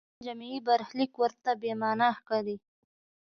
[0.01, 2.57] د انسان جمعي برخلیک ورته بې معنا ښکاري.